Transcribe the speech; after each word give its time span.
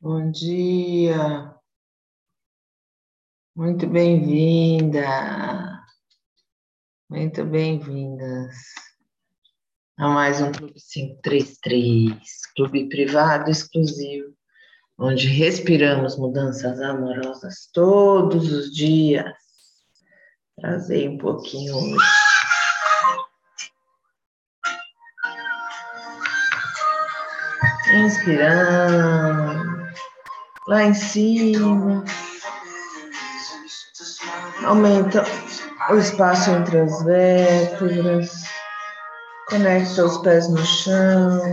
Bom 0.00 0.30
dia. 0.30 1.52
Muito 3.56 3.84
bem-vinda. 3.88 5.02
Muito 7.10 7.44
bem-vindas 7.44 8.54
a 9.98 10.08
mais 10.08 10.40
um 10.40 10.52
Clube 10.52 10.74
533, 10.74 12.16
clube 12.54 12.88
privado 12.88 13.50
exclusivo, 13.50 14.32
onde 14.96 15.26
respiramos 15.26 16.16
mudanças 16.16 16.80
amorosas 16.80 17.68
todos 17.72 18.52
os 18.52 18.72
dias. 18.72 19.34
Trazei 20.60 21.08
um 21.08 21.18
pouquinho 21.18 21.74
hoje. 21.74 21.96
Inspirando, 27.96 29.67
lá 30.68 30.84
em 30.84 30.94
cima. 30.94 32.04
Aumenta 34.64 35.24
o 35.90 35.96
espaço 35.96 36.50
entre 36.50 36.80
as 36.80 37.02
vértebras. 37.02 38.44
Conecta 39.48 40.04
os 40.04 40.18
pés 40.18 40.48
no 40.48 40.64
chão. 40.64 41.52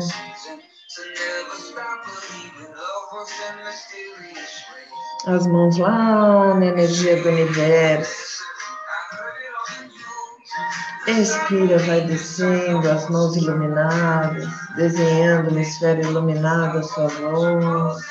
As 5.27 5.47
mãos 5.47 5.77
lá 5.77 6.53
na 6.53 6.65
energia 6.65 7.21
do 7.23 7.29
universo. 7.29 8.35
Expira, 11.07 11.77
vai 11.79 12.01
descendo, 12.01 12.90
as 12.90 13.07
mãos 13.09 13.35
iluminadas, 13.35 14.45
desenhando 14.75 15.51
uma 15.51 15.62
esfera 15.62 16.01
iluminada 16.01 16.79
à 16.79 16.84
sua 16.84 17.07
voz. 17.07 18.03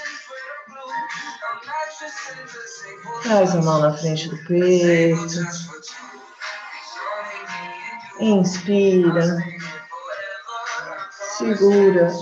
Traz 3.25 3.55
a 3.57 3.63
mão 3.63 3.81
na 3.81 3.93
frente 3.97 4.29
do 4.29 4.37
peito. 4.45 5.41
Inspira. 8.21 9.45
Segura. 11.37 12.13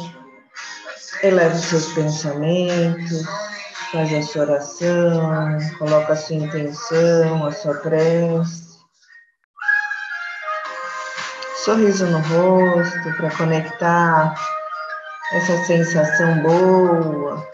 Eleva 1.22 1.54
os 1.54 1.64
seus 1.64 1.92
pensamentos. 1.92 3.24
Faz 3.92 4.14
a 4.14 4.22
sua 4.22 4.42
oração. 4.42 5.58
Coloca 5.78 6.14
a 6.14 6.16
sua 6.16 6.36
intenção, 6.36 7.46
a 7.46 7.52
sua 7.52 7.74
prece 7.74 8.72
sorriso 11.64 12.06
no 12.06 12.18
rosto 12.18 13.16
para 13.16 13.30
conectar 13.36 14.34
essa 15.32 15.56
sensação 15.64 16.42
boa. 16.42 17.46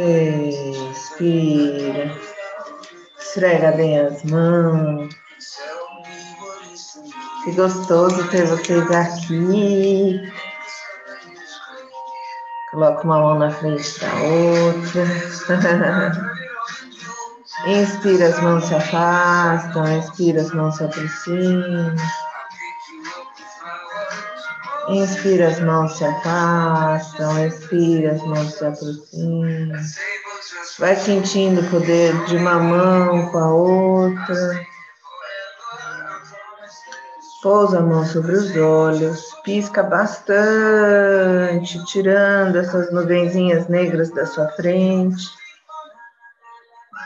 Respira, 0.00 2.16
esfrega 3.18 3.72
bem 3.72 3.98
as 3.98 4.24
mãos. 4.24 5.14
Que 7.44 7.52
gostoso 7.52 8.26
ter 8.28 8.46
vocês 8.46 8.90
aqui. 8.90 10.32
Coloca 12.70 13.04
uma 13.04 13.18
mão 13.18 13.38
na 13.38 13.50
frente 13.50 14.00
da 14.00 14.14
outra. 14.22 15.04
Inspira, 17.70 18.28
as 18.28 18.40
mãos 18.40 18.64
se 18.64 18.74
afastam. 18.74 19.98
Expira, 19.98 20.40
as 20.40 20.50
mãos 20.52 20.76
se 20.76 20.84
aproximam. 20.84 21.94
Inspira, 24.90 25.48
as 25.48 25.60
mãos 25.60 25.96
se 25.96 26.04
afastam. 26.04 27.46
Expira, 27.46 28.12
as 28.12 28.22
mãos 28.22 28.54
se 28.54 28.64
aproximam. 28.64 29.80
Vai 30.78 30.96
sentindo 30.96 31.60
o 31.60 31.70
poder 31.70 32.12
de 32.26 32.36
uma 32.36 32.58
mão 32.58 33.30
com 33.30 33.38
a 33.38 33.54
outra. 33.54 34.66
Pousa 37.42 37.78
a 37.78 37.82
mão 37.82 38.04
sobre 38.04 38.32
os 38.32 38.54
olhos, 38.54 39.34
pisca 39.44 39.82
bastante, 39.82 40.32
tirando 41.86 42.56
essas 42.56 42.92
nuvenzinhas 42.92 43.66
negras 43.66 44.10
da 44.10 44.26
sua 44.26 44.46
frente. 44.48 45.24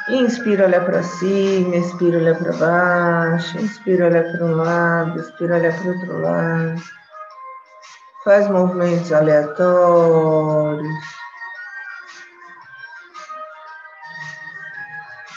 Inspira, 0.08 0.64
olha 0.64 0.80
para 0.84 1.04
cima, 1.04 1.76
expira, 1.76 2.18
olha 2.18 2.34
para 2.34 2.52
baixo, 2.52 3.58
inspira, 3.58 4.06
olha 4.06 4.22
para 4.24 4.44
um 4.44 4.54
lado, 4.56 5.20
expira, 5.20 5.54
olha 5.54 5.72
para 5.72 5.84
o 5.84 5.94
outro 5.94 6.20
lado. 6.20 6.82
Faz 8.24 8.48
movimentos 8.48 9.12
aleatórios. 9.12 10.94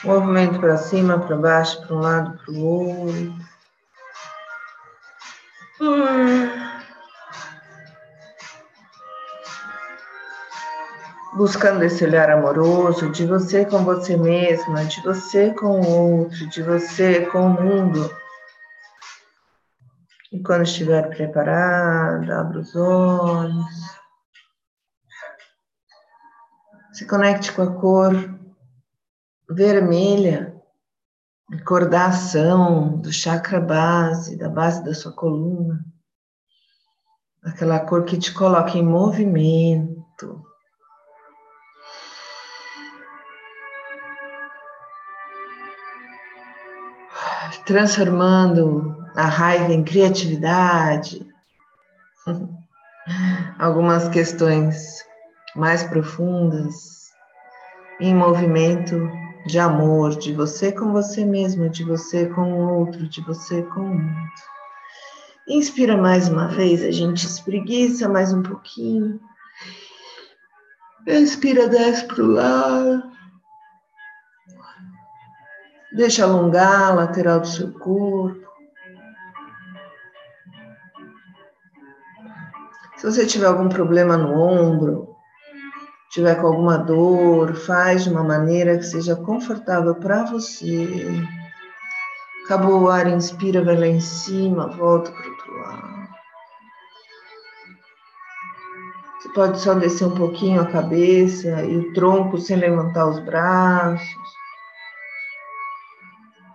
Movimento 0.06 0.58
para 0.62 0.78
cima, 0.78 1.20
para 1.20 1.36
baixo, 1.36 1.86
para 1.86 1.96
um 1.96 2.00
lado, 2.00 2.38
para 2.38 2.54
o 2.54 2.66
outro. 2.66 3.34
Buscando 11.34 11.84
esse 11.84 12.06
olhar 12.06 12.30
amoroso 12.30 13.10
de 13.10 13.26
você 13.26 13.66
com 13.66 13.84
você 13.84 14.16
mesma, 14.16 14.86
de 14.86 15.02
você 15.02 15.54
com 15.54 15.82
o 15.82 16.22
outro, 16.22 16.48
de 16.48 16.64
você 16.64 17.26
com 17.26 17.48
o 17.48 17.50
mundo. 17.50 18.10
E 20.32 20.42
quando 20.44 20.64
estiver 20.64 21.10
preparada, 21.10 22.42
abra 22.42 22.60
os 22.60 22.76
olhos. 22.76 23.98
Se 26.94 27.08
conecte 27.08 27.52
com 27.54 27.62
a 27.62 27.80
cor 27.80 28.14
vermelha 29.50 30.58
cor 31.66 31.90
da 31.90 32.08
ação, 32.08 32.98
do 32.98 33.12
chakra 33.12 33.60
base, 33.60 34.38
da 34.38 34.50
base 34.50 34.84
da 34.84 34.94
sua 34.94 35.14
coluna. 35.14 35.80
Aquela 37.44 37.80
cor 37.80 38.04
que 38.04 38.18
te 38.18 38.34
coloca 38.34 38.78
em 38.78 38.84
movimento. 38.84 40.44
Transformando 47.66 48.96
a 49.18 49.26
raiva 49.26 49.74
em 49.74 49.84
criatividade. 49.84 51.28
Algumas 53.58 54.08
questões 54.10 55.04
mais 55.56 55.84
profundas 55.84 57.08
em 58.00 58.14
movimento 58.14 59.10
de 59.48 59.58
amor, 59.58 60.16
de 60.16 60.34
você 60.34 60.72
com 60.72 60.92
você 60.92 61.26
mesmo, 61.26 61.68
de 61.68 61.84
você 61.84 62.28
com 62.28 62.54
o 62.54 62.80
outro, 62.80 63.10
de 63.10 63.22
você 63.22 63.64
com 63.64 63.80
o 63.80 63.96
mundo. 63.96 64.32
Inspira 65.48 65.98
mais 65.98 66.30
uma 66.30 66.48
vez, 66.50 66.84
a 66.84 66.92
gente 66.92 67.26
espreguiça 67.26 68.08
mais 68.08 68.32
um 68.32 68.44
pouquinho. 68.44 69.20
Expira, 71.08 71.68
desce 71.68 72.06
para 72.06 72.22
o 72.22 72.28
lado. 72.28 73.04
Deixa 75.96 76.24
alongar 76.24 76.92
a 76.92 76.94
lateral 76.94 77.40
do 77.40 77.48
seu 77.48 77.72
corpo. 77.72 78.47
Se 82.98 83.06
você 83.06 83.28
tiver 83.28 83.46
algum 83.46 83.70
problema 83.70 84.18
no 84.18 84.42
ombro, 84.42 85.16
tiver 86.10 86.34
com 86.36 86.48
alguma 86.48 86.78
dor, 86.78 87.56
faz 87.56 88.04
de 88.04 88.10
uma 88.10 88.24
maneira 88.24 88.76
que 88.76 88.84
seja 88.84 89.16
confortável 89.16 89.94
para 89.96 90.24
você. 90.24 91.06
Acabou 92.46 92.82
o 92.82 92.90
ar, 92.90 93.08
inspira, 93.08 93.64
vai 93.64 93.78
lá 93.78 93.86
em 93.86 94.00
cima, 94.00 94.68
volta 94.70 95.12
para 95.12 95.28
o 95.28 95.30
outro 95.30 95.58
lado. 95.60 96.08
Você 99.20 99.30
pode 99.30 99.60
só 99.60 99.74
descer 99.76 100.08
um 100.08 100.16
pouquinho 100.16 100.62
a 100.62 100.66
cabeça 100.72 101.64
e 101.66 101.78
o 101.78 101.94
tronco 101.94 102.40
sem 102.40 102.58
levantar 102.58 103.08
os 103.08 103.20
braços. 103.20 104.08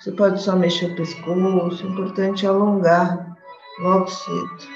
Você 0.00 0.10
pode 0.10 0.42
só 0.42 0.56
mexer 0.56 0.86
o 0.86 0.96
pescoço, 0.96 1.86
o 1.86 1.90
importante 1.90 2.44
é 2.44 2.48
alongar 2.48 3.36
logo 3.78 4.08
cedo. 4.08 4.71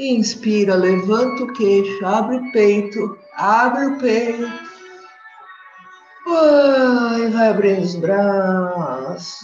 Inspira, 0.00 0.76
levanta 0.76 1.42
o 1.42 1.52
queixo, 1.52 2.06
abre 2.06 2.36
o 2.36 2.52
peito, 2.52 3.18
abre 3.34 3.86
o 3.86 3.98
peito. 3.98 4.48
Vai, 6.24 7.28
vai 7.30 7.48
abrindo 7.48 7.82
os 7.82 7.96
braços. 7.96 9.40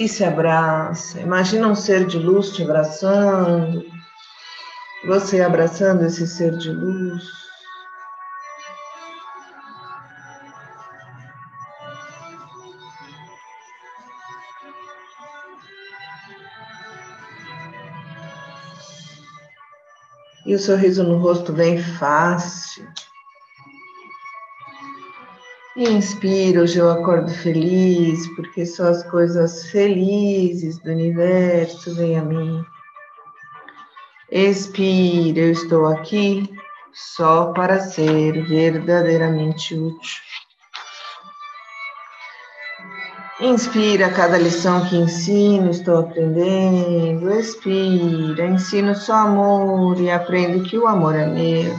E 0.00 0.08
se 0.08 0.24
abraça. 0.24 1.20
Imagina 1.20 1.68
um 1.68 1.76
ser 1.76 2.04
de 2.06 2.18
luz 2.18 2.50
te 2.50 2.64
abraçando. 2.64 3.84
Você 5.06 5.40
abraçando 5.40 6.04
esse 6.04 6.26
ser 6.26 6.56
de 6.58 6.72
luz. 6.72 7.49
E 20.46 20.54
o 20.54 20.58
sorriso 20.58 21.04
no 21.04 21.18
rosto 21.18 21.52
vem 21.52 21.78
fácil. 21.78 22.86
Inspira, 25.76 26.62
hoje 26.62 26.78
eu 26.78 26.90
acordo 26.90 27.30
feliz, 27.30 28.26
porque 28.34 28.66
só 28.66 28.88
as 28.88 29.02
coisas 29.04 29.70
felizes 29.70 30.78
do 30.80 30.90
universo 30.90 31.94
vêm 31.94 32.18
a 32.18 32.22
mim. 32.22 32.64
Expira, 34.30 35.40
eu 35.40 35.52
estou 35.52 35.86
aqui 35.86 36.48
só 36.92 37.52
para 37.52 37.80
ser 37.80 38.44
verdadeiramente 38.46 39.74
útil. 39.74 40.20
Inspira 43.40 44.10
cada 44.10 44.36
lição 44.36 44.86
que 44.86 44.96
ensino, 44.96 45.70
estou 45.70 46.00
aprendendo. 46.00 47.30
Expira, 47.30 48.46
ensino 48.46 48.94
só 48.94 49.14
amor 49.14 49.98
e 49.98 50.10
aprendo 50.10 50.62
que 50.62 50.76
o 50.76 50.86
amor 50.86 51.14
é 51.14 51.26
meu 51.26 51.74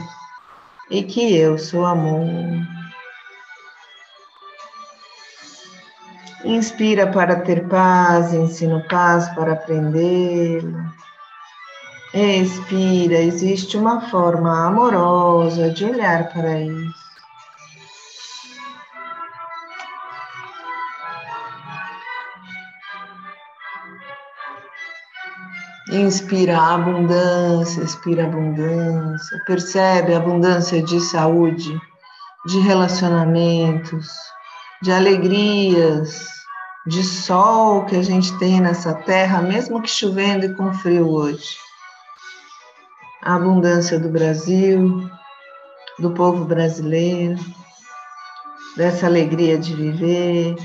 e 0.90 1.04
que 1.04 1.36
eu 1.36 1.56
sou 1.56 1.86
amor. 1.86 2.26
Inspira 6.44 7.06
para 7.06 7.36
ter 7.36 7.68
paz, 7.68 8.34
ensino 8.34 8.82
paz 8.88 9.28
para 9.28 9.52
aprendê-la. 9.52 10.92
Expira, 12.12 13.18
existe 13.18 13.76
uma 13.76 14.00
forma 14.10 14.66
amorosa 14.66 15.70
de 15.70 15.84
olhar 15.84 16.28
para 16.32 16.60
isso. 16.60 17.01
Inspira 25.90 26.58
abundância, 26.58 27.82
expira 27.82 28.24
abundância, 28.24 29.42
percebe 29.46 30.14
a 30.14 30.18
abundância 30.18 30.80
de 30.80 31.00
saúde, 31.00 31.76
de 32.46 32.60
relacionamentos, 32.60 34.08
de 34.80 34.92
alegrias, 34.92 36.32
de 36.86 37.02
sol 37.02 37.84
que 37.84 37.96
a 37.96 38.02
gente 38.02 38.36
tem 38.38 38.60
nessa 38.60 38.94
terra, 38.94 39.42
mesmo 39.42 39.82
que 39.82 39.90
chovendo 39.90 40.46
e 40.46 40.54
com 40.54 40.72
frio 40.72 41.08
hoje. 41.08 41.56
A 43.22 43.34
abundância 43.34 43.98
do 43.98 44.08
Brasil, 44.08 45.08
do 45.98 46.10
povo 46.12 46.44
brasileiro, 46.44 47.38
dessa 48.76 49.06
alegria 49.06 49.58
de 49.58 49.74
viver. 49.74 50.56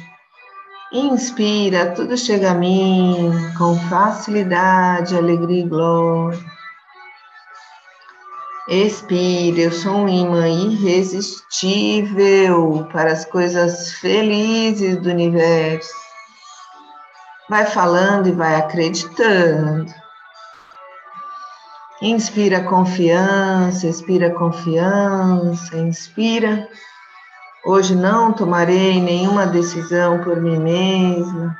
Inspira, 0.92 1.92
tudo 1.92 2.18
chega 2.18 2.52
a 2.52 2.54
mim 2.54 3.32
com 3.58 3.78
facilidade, 3.90 5.18
alegria 5.18 5.66
e 5.66 5.68
glória. 5.68 6.40
Expire, 8.70 9.64
eu 9.64 9.72
sou 9.72 9.94
um 9.94 10.08
imã 10.08 10.48
irresistível 10.48 12.88
para 12.92 13.12
as 13.12 13.26
coisas 13.26 13.92
felizes 13.94 15.02
do 15.02 15.10
universo. 15.10 15.92
Vai 17.50 17.66
falando 17.66 18.28
e 18.28 18.32
vai 18.32 18.56
acreditando. 18.56 19.92
Inspira 22.02 22.64
confiança, 22.64 23.88
expira 23.88 24.34
confiança, 24.36 25.78
inspira. 25.78 26.70
Hoje 27.66 27.96
não 27.96 28.32
tomarei 28.32 29.02
nenhuma 29.02 29.46
decisão 29.46 30.24
por 30.24 30.42
mim 30.42 30.58
mesma. 30.58 31.58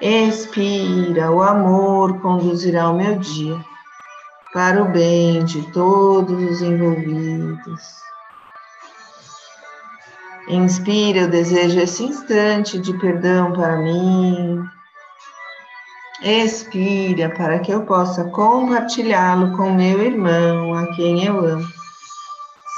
Expira, 0.00 1.30
o 1.30 1.42
amor 1.42 2.20
conduzirá 2.20 2.90
o 2.90 2.96
meu 2.96 3.18
dia 3.18 3.56
para 4.52 4.82
o 4.82 4.88
bem 4.88 5.44
de 5.44 5.62
todos 5.72 6.50
os 6.50 6.62
envolvidos. 6.62 8.04
Inspira, 10.46 11.20
eu 11.20 11.28
desejo 11.28 11.80
esse 11.80 12.04
instante 12.04 12.78
de 12.78 12.92
perdão 12.98 13.52
para 13.52 13.78
mim. 13.78 14.62
Expira 16.22 17.30
para 17.30 17.58
que 17.58 17.72
eu 17.72 17.82
possa 17.82 18.24
compartilhá-lo 18.24 19.56
com 19.56 19.72
meu 19.72 20.00
irmão, 20.02 20.74
a 20.74 20.86
quem 20.94 21.24
eu 21.24 21.38
amo, 21.38 21.66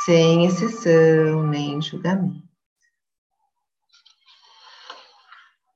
sem 0.06 0.46
exceção 0.46 1.42
nem 1.48 1.82
julgamento. 1.82 2.46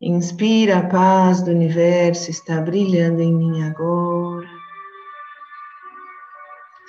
Inspira, 0.00 0.78
a 0.78 0.88
paz 0.88 1.42
do 1.42 1.50
universo 1.50 2.30
está 2.30 2.60
brilhando 2.60 3.20
em 3.20 3.34
mim 3.34 3.62
agora. 3.64 4.48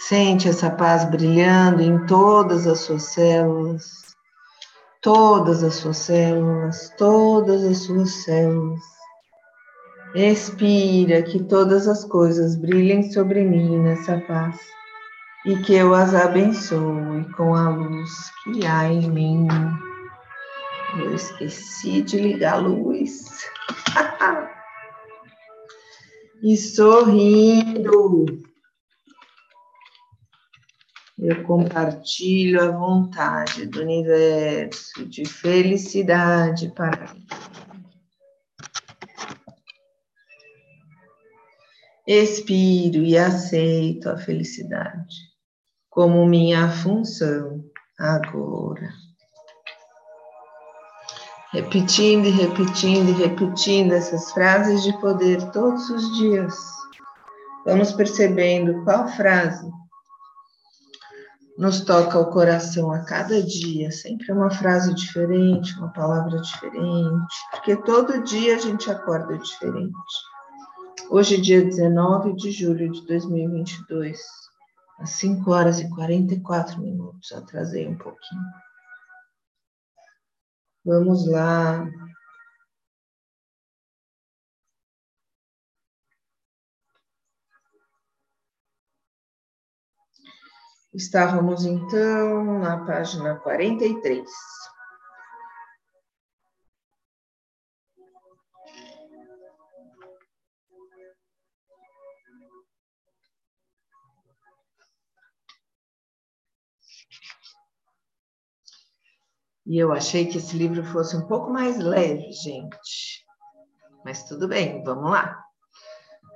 Sente 0.08 0.48
essa 0.48 0.70
paz 0.70 1.04
brilhando 1.10 1.82
em 1.82 2.06
todas 2.06 2.68
as 2.68 2.82
suas 2.82 3.04
células, 3.06 4.16
todas 5.02 5.64
as 5.64 5.74
suas 5.74 5.98
células, 5.98 6.94
todas 6.96 7.64
as 7.64 7.80
suas 7.80 8.24
células. 8.24 8.82
Expira 10.14 11.24
que 11.24 11.44
todas 11.44 11.88
as 11.88 12.06
coisas 12.06 12.56
brilhem 12.56 13.12
sobre 13.12 13.44
mim 13.44 13.80
nessa 13.80 14.20
paz 14.22 14.60
e 15.46 15.58
que 15.58 15.74
eu 15.74 15.94
as 15.96 16.14
abençoe 16.14 17.26
com 17.36 17.56
a 17.56 17.70
luz 17.70 18.12
que 18.44 18.66
há 18.66 18.88
em 18.88 19.10
mim. 19.10 19.48
Eu 21.00 21.16
esqueci 21.16 22.04
de 22.04 22.20
ligar 22.20 22.54
a 22.54 22.58
luz. 22.58 23.46
e 26.44 26.58
sorrindo 26.58 28.26
eu 31.18 31.44
compartilho 31.44 32.64
a 32.64 32.72
vontade 32.72 33.68
do 33.68 33.82
universo 33.82 35.08
de 35.08 35.24
felicidade 35.24 36.74
para 36.74 37.14
mim. 37.14 37.28
Expiro 42.08 43.04
e 43.04 43.16
aceito 43.16 44.10
a 44.10 44.18
felicidade 44.18 45.31
como 45.92 46.26
minha 46.26 46.70
função 46.70 47.64
agora. 48.00 48.90
Repetindo 51.52 52.26
e 52.26 52.32
repetindo 52.32 53.10
e 53.10 53.12
repetindo 53.12 53.92
essas 53.92 54.32
frases 54.32 54.84
de 54.84 54.98
poder 55.00 55.52
todos 55.52 55.90
os 55.90 56.18
dias. 56.18 56.56
Vamos 57.66 57.92
percebendo 57.92 58.84
qual 58.86 59.08
frase 59.10 59.70
nos 61.58 61.82
toca 61.82 62.18
o 62.18 62.32
coração 62.32 62.92
a 62.92 63.04
cada 63.04 63.44
dia, 63.44 63.92
sempre 63.92 64.32
uma 64.32 64.50
frase 64.50 64.94
diferente, 64.96 65.78
uma 65.78 65.90
palavra 65.90 66.40
diferente, 66.40 67.36
porque 67.52 67.76
todo 67.76 68.24
dia 68.24 68.56
a 68.56 68.60
gente 68.60 68.90
acorda 68.90 69.38
diferente. 69.38 69.94
Hoje, 71.10 71.40
dia 71.40 71.62
19 71.62 72.34
de 72.34 72.50
julho 72.50 72.90
de 72.90 73.06
2022, 73.06 74.18
às 75.02 75.12
5 75.12 75.52
horas 75.52 75.80
e 75.80 75.90
44 75.90 76.80
minutos, 76.80 77.32
atrasei 77.32 77.88
um 77.88 77.98
pouquinho. 77.98 78.42
Vamos 80.86 81.28
lá, 81.28 81.88
Estávamos 90.94 91.64
então 91.64 92.60
na 92.60 92.86
página 92.86 93.36
43. 93.36 94.30
E 109.66 109.78
eu 109.78 109.92
achei 109.92 110.26
que 110.26 110.38
esse 110.38 110.58
livro 110.58 110.84
fosse 110.84 111.16
um 111.16 111.28
pouco 111.28 111.52
mais 111.52 111.78
leve, 111.78 112.32
gente. 112.32 113.26
Mas 114.04 114.24
tudo 114.24 114.48
bem, 114.48 114.84
vamos 114.84 115.12
lá. 115.12 115.40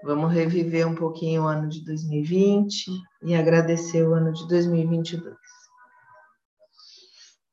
Vamos 0.03 0.31
reviver 0.31 0.87
um 0.87 0.93
pouquinho 0.93 1.43
o 1.43 1.47
ano 1.47 1.67
de 1.67 1.83
2020 1.83 2.91
e 3.23 3.35
agradecer 3.35 4.07
o 4.07 4.13
ano 4.13 4.31
de 4.31 4.47
2022. 4.47 5.35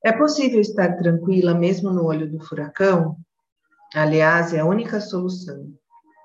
É 0.04 0.12
possível 0.12 0.60
estar 0.60 0.96
tranquila 0.96 1.54
mesmo 1.54 1.90
no 1.90 2.04
olho 2.04 2.30
do 2.30 2.40
furacão? 2.44 3.16
Aliás, 3.94 4.52
é 4.52 4.60
a 4.60 4.66
única 4.66 5.00
solução. 5.00 5.72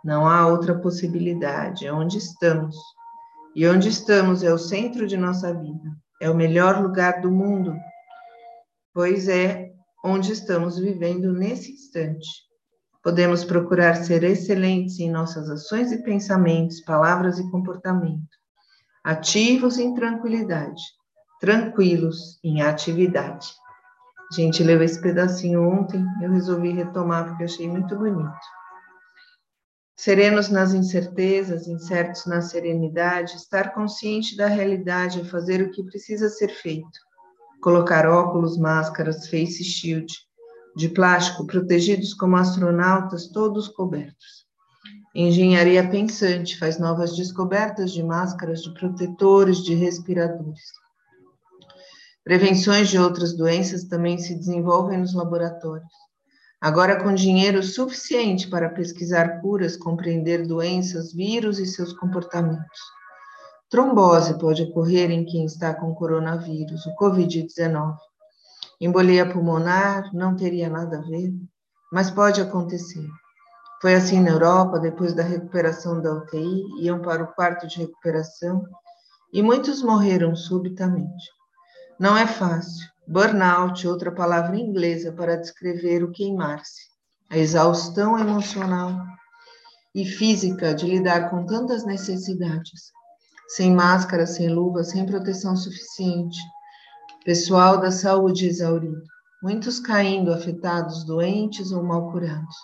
Não 0.04 0.28
há 0.28 0.48
outra 0.48 0.78
possibilidade. 0.78 1.86
É 1.86 1.94
onde 1.94 2.18
estamos. 2.18 2.76
E 3.56 3.68
onde 3.68 3.88
estamos 3.88 4.44
é 4.44 4.52
o 4.52 4.58
centro 4.58 5.08
de 5.08 5.16
nossa 5.16 5.54
vida. 5.54 5.96
É 6.22 6.30
o 6.30 6.36
melhor 6.36 6.82
lugar 6.82 7.22
do 7.22 7.32
mundo, 7.32 7.74
pois 8.98 9.28
é 9.28 9.72
onde 10.04 10.32
estamos 10.32 10.80
vivendo 10.80 11.32
nesse 11.32 11.72
instante. 11.72 12.28
Podemos 13.04 13.46
procurar 13.46 13.94
ser 13.94 14.24
excelentes 14.24 15.00
em 15.00 15.12
nossas 15.12 15.52
ações 15.52 15.92
e 15.92 16.02
pensamentos, 16.02 16.82
palavras 16.82 17.38
e 17.38 17.48
comportamento. 17.52 18.28
ativos 19.04 19.78
em 19.78 19.94
tranquilidade, 19.94 20.82
tranquilos 21.40 22.40
em 22.44 22.64
atividade. 22.64 23.48
Gente 24.34 24.64
leu 24.64 24.82
esse 24.82 25.00
pedacinho 25.00 25.62
ontem, 25.62 26.04
eu 26.20 26.32
resolvi 26.32 26.72
retomar 26.72 27.28
porque 27.28 27.44
achei 27.44 27.70
muito 27.70 27.96
bonito. 27.96 28.48
Serenos 29.96 30.50
nas 30.50 30.74
incertezas, 30.74 31.68
incertos 31.68 32.26
na 32.26 32.42
serenidade, 32.42 33.36
estar 33.36 33.76
consciente 33.76 34.36
da 34.36 34.48
realidade 34.48 35.22
é 35.22 35.24
fazer 35.24 35.62
o 35.62 35.70
que 35.70 35.84
precisa 35.84 36.30
ser 36.30 36.50
feito. 36.50 37.08
Colocar 37.62 38.08
óculos, 38.08 38.58
máscaras, 38.58 39.30
face 39.30 39.64
shield, 39.64 40.14
de 40.76 40.90
plástico, 40.90 41.46
protegidos 41.48 42.14
como 42.14 42.38
astronautas, 42.38 43.28
todos 43.28 43.68
cobertos. 43.68 44.46
Engenharia 45.16 45.90
pensante 45.90 46.60
faz 46.60 46.78
novas 46.78 47.16
descobertas 47.16 47.92
de 47.92 48.04
máscaras, 48.04 48.62
de 48.62 48.72
protetores, 48.74 49.64
de 49.64 49.74
respiradores. 49.74 50.62
Prevenções 52.24 52.90
de 52.90 53.00
outras 53.00 53.36
doenças 53.36 53.86
também 53.86 54.18
se 54.18 54.36
desenvolvem 54.36 55.00
nos 55.00 55.16
laboratórios. 55.16 55.92
Agora, 56.62 57.02
com 57.02 57.14
dinheiro 57.14 57.64
suficiente 57.64 58.50
para 58.50 58.70
pesquisar 58.70 59.42
curas, 59.42 59.78
compreender 59.78 60.46
doenças, 60.46 61.14
vírus 61.14 61.58
e 61.58 61.66
seus 61.66 61.94
comportamentos. 61.94 62.80
Trombose 63.70 64.40
pode 64.40 64.64
ocorrer 64.64 65.12
em 65.12 65.26
quem 65.26 65.46
está 65.46 65.74
com 65.74 65.94
coronavírus, 65.94 66.86
o 66.86 66.96
Covid-19. 66.96 67.98
Embolia 68.80 69.30
pulmonar 69.30 70.10
não 70.14 70.36
teria 70.36 70.70
nada 70.70 71.00
a 71.00 71.02
ver, 71.02 71.34
mas 71.92 72.10
pode 72.10 72.40
acontecer. 72.40 73.06
Foi 73.82 73.94
assim 73.94 74.22
na 74.22 74.32
Europa, 74.32 74.80
depois 74.80 75.14
da 75.14 75.22
recuperação 75.22 76.02
da 76.02 76.14
UTI, 76.14 76.64
iam 76.82 77.02
para 77.02 77.24
o 77.24 77.34
quarto 77.34 77.68
de 77.68 77.80
recuperação 77.80 78.66
e 79.34 79.44
muitos 79.44 79.84
morreram 79.84 80.36
subitamente. 80.36 81.30
Não 82.00 82.16
é 82.16 82.26
fácil. 82.26 82.88
Burnout, 83.06 83.88
outra 83.88 84.12
palavra 84.12 84.56
inglesa 84.56 85.12
para 85.12 85.36
descrever 85.36 86.04
o 86.04 86.12
queimar-se, 86.12 86.88
a 87.30 87.38
exaustão 87.38 88.18
emocional 88.18 89.06
e 89.94 90.06
física 90.06 90.74
de 90.74 90.86
lidar 90.86 91.30
com 91.30 91.46
tantas 91.46 91.86
necessidades, 91.86 92.92
sem 93.48 93.74
máscara, 93.74 94.26
sem 94.26 94.50
luva, 94.50 94.84
sem 94.84 95.06
proteção 95.06 95.56
suficiente. 95.56 96.38
Pessoal 97.24 97.80
da 97.80 97.92
saúde 97.92 98.48
exaurido, 98.48 99.02
muitos 99.42 99.80
caindo, 99.80 100.34
afetados, 100.34 101.04
doentes 101.06 101.72
ou 101.72 101.84
mal 101.84 102.12
curados. 102.12 102.56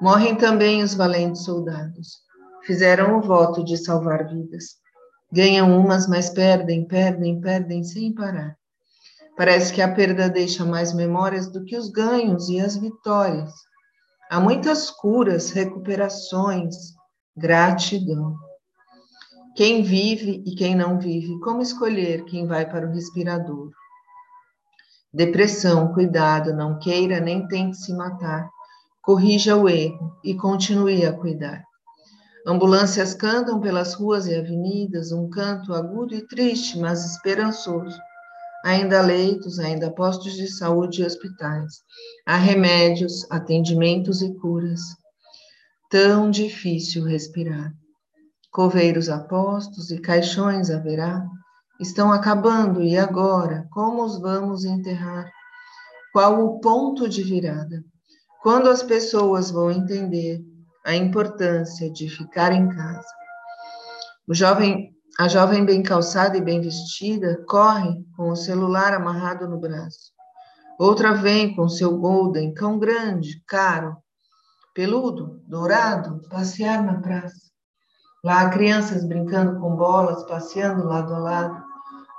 Morrem 0.00 0.36
também 0.36 0.82
os 0.82 0.94
valentes 0.94 1.44
soldados. 1.44 2.18
Fizeram 2.64 3.18
o 3.18 3.22
voto 3.22 3.64
de 3.64 3.76
salvar 3.76 4.28
vidas. 4.28 4.76
Ganham 5.32 5.78
umas, 5.78 6.06
mas 6.06 6.30
perdem, 6.30 6.86
perdem, 6.86 7.40
perdem 7.40 7.82
sem 7.82 8.14
parar. 8.14 8.56
Parece 9.36 9.72
que 9.72 9.82
a 9.82 9.92
perda 9.92 10.28
deixa 10.28 10.64
mais 10.64 10.92
memórias 10.92 11.50
do 11.50 11.64
que 11.64 11.76
os 11.76 11.90
ganhos 11.90 12.48
e 12.48 12.60
as 12.60 12.76
vitórias. 12.76 13.52
Há 14.30 14.40
muitas 14.40 14.90
curas, 14.90 15.50
recuperações, 15.50 16.74
gratidão. 17.36 18.34
Quem 19.56 19.82
vive 19.82 20.42
e 20.44 20.54
quem 20.54 20.74
não 20.74 20.98
vive, 20.98 21.40
como 21.40 21.62
escolher 21.62 22.26
quem 22.26 22.46
vai 22.46 22.68
para 22.68 22.86
o 22.86 22.92
respirador? 22.92 23.70
Depressão, 25.10 25.94
cuidado, 25.94 26.52
não 26.52 26.78
queira 26.78 27.20
nem 27.20 27.48
tente 27.48 27.78
se 27.78 27.94
matar. 27.94 28.50
Corrija 29.00 29.56
o 29.56 29.66
erro 29.66 30.14
e 30.22 30.34
continue 30.34 31.06
a 31.06 31.12
cuidar. 31.14 31.64
Ambulâncias 32.46 33.14
cantam 33.14 33.58
pelas 33.58 33.94
ruas 33.94 34.26
e 34.26 34.34
avenidas, 34.34 35.10
um 35.10 35.30
canto 35.30 35.72
agudo 35.72 36.14
e 36.14 36.20
triste, 36.26 36.78
mas 36.78 37.14
esperançoso. 37.14 37.98
Ainda 38.62 39.00
leitos, 39.00 39.58
ainda 39.58 39.90
postos 39.90 40.34
de 40.34 40.48
saúde 40.48 41.00
e 41.00 41.06
hospitais. 41.06 41.80
Há 42.26 42.36
remédios, 42.36 43.26
atendimentos 43.30 44.20
e 44.20 44.34
curas. 44.34 44.82
Tão 45.88 46.30
difícil 46.30 47.04
respirar. 47.04 47.72
Coveiros 48.56 49.10
apostos 49.10 49.90
e 49.90 49.98
caixões 49.98 50.70
haverá. 50.70 51.22
Estão 51.78 52.10
acabando 52.10 52.82
e 52.82 52.96
agora? 52.96 53.68
Como 53.70 54.02
os 54.02 54.18
vamos 54.18 54.64
enterrar? 54.64 55.30
Qual 56.10 56.42
o 56.42 56.58
ponto 56.58 57.06
de 57.06 57.22
virada? 57.22 57.84
Quando 58.42 58.70
as 58.70 58.82
pessoas 58.82 59.50
vão 59.50 59.70
entender 59.70 60.40
a 60.86 60.96
importância 60.96 61.92
de 61.92 62.08
ficar 62.08 62.50
em 62.50 62.66
casa. 62.70 63.06
O 64.26 64.32
jovem, 64.32 64.90
a 65.20 65.28
jovem 65.28 65.62
bem 65.62 65.82
calçada 65.82 66.38
e 66.38 66.40
bem 66.40 66.62
vestida 66.62 67.44
corre 67.46 68.02
com 68.16 68.30
o 68.30 68.36
celular 68.36 68.94
amarrado 68.94 69.46
no 69.46 69.60
braço. 69.60 70.12
Outra 70.78 71.12
vem 71.12 71.54
com 71.54 71.68
seu 71.68 71.98
golden, 71.98 72.54
cão 72.54 72.78
grande, 72.78 73.38
caro, 73.46 73.98
peludo, 74.72 75.42
dourado, 75.46 76.22
passear 76.30 76.82
na 76.82 77.02
praça. 77.02 77.45
Lá 78.26 78.50
crianças 78.50 79.04
brincando 79.04 79.60
com 79.60 79.76
bolas, 79.76 80.24
passeando 80.24 80.84
lado 80.84 81.14
a 81.14 81.18
lado. 81.18 81.64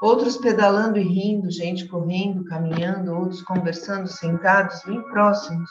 Outros 0.02 0.38
pedalando 0.38 0.98
e 0.98 1.04
rindo, 1.04 1.52
gente 1.52 1.86
correndo, 1.86 2.46
caminhando, 2.46 3.14
outros 3.14 3.42
conversando 3.42 4.08
sentados 4.08 4.82
bem 4.86 5.02
próximos. 5.10 5.70